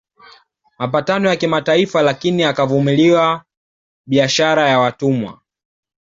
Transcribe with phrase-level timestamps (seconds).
[0.79, 3.43] Mapatano ya kimataifa lakini akavumilia
[4.07, 5.41] biashara ya watumwa